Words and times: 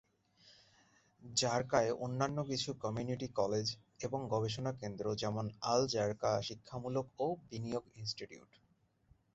জারকায় 1.21 1.91
অন্যান্য 1.99 2.37
কিছু 2.43 2.69
community 2.83 3.27
college 3.39 3.67
এবং 3.99 4.19
গবেষণা 4.27 4.71
কেন্দ্র 4.73 5.05
যেমন 5.15 5.45
আল-জারকা 5.71 6.31
শিক্ষামূলক 6.41 7.05
ও 7.19 7.35
বিনিয়োগ 7.49 7.83
ইন্সটিটিউট। 7.95 8.51